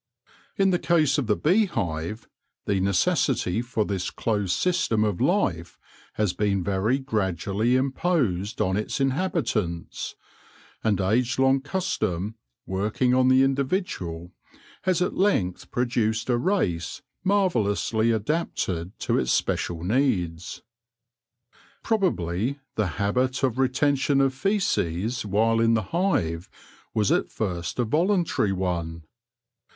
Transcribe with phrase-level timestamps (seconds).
[0.57, 2.27] In the case of the beehive,
[2.65, 5.77] the necessity for this close system of life
[6.13, 10.15] has been very gradually imposed on its in habitants;
[10.83, 12.33] and age long custom,
[12.65, 14.31] working on the individual,
[14.85, 20.63] has at length produced a race marvellously adapted to its special needs.
[21.83, 26.49] Probably the habit of retention of faeces while in the hive
[26.91, 29.03] was at first a voluntary one.